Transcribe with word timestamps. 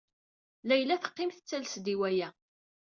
Layla 0.67 0.95
teqqim 1.03 1.29
tettales-d 1.31 1.85
i 1.93 1.95
waya. 1.99 2.29